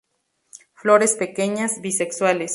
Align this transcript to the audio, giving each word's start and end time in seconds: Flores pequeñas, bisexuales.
Flores 0.73 1.13
pequeñas, 1.15 1.79
bisexuales. 1.79 2.49